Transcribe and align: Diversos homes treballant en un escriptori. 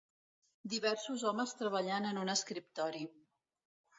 Diversos 0.73 1.25
homes 1.31 1.53
treballant 1.59 2.09
en 2.13 2.19
un 2.21 2.33
escriptori. 2.35 3.03